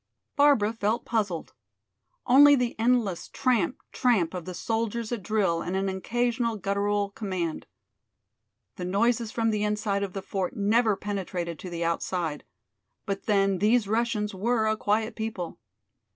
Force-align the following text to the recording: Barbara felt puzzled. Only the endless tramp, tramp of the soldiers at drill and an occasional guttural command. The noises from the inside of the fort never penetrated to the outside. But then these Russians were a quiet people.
Barbara 0.35 0.73
felt 0.73 1.05
puzzled. 1.05 1.53
Only 2.25 2.55
the 2.55 2.75
endless 2.79 3.27
tramp, 3.27 3.83
tramp 3.91 4.33
of 4.33 4.45
the 4.45 4.55
soldiers 4.55 5.11
at 5.11 5.21
drill 5.21 5.61
and 5.61 5.75
an 5.75 5.87
occasional 5.89 6.57
guttural 6.57 7.11
command. 7.11 7.67
The 8.77 8.85
noises 8.85 9.31
from 9.31 9.51
the 9.51 9.63
inside 9.63 10.01
of 10.01 10.13
the 10.13 10.23
fort 10.23 10.55
never 10.57 10.95
penetrated 10.95 11.59
to 11.59 11.69
the 11.69 11.85
outside. 11.85 12.43
But 13.05 13.27
then 13.27 13.59
these 13.59 13.87
Russians 13.87 14.33
were 14.33 14.65
a 14.65 14.75
quiet 14.75 15.15
people. 15.15 15.59